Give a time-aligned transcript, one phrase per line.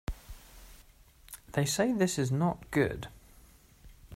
[1.51, 3.07] They say this is not good.